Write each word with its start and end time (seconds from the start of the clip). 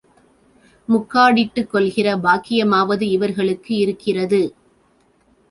முக்காடிட்டுக் 0.89 1.69
கொள்கிற 1.69 2.15
பாக்யமாவது 2.17 3.01
இவர்களுக்கு 3.01 3.75
இருக்கிறது. 3.75 4.41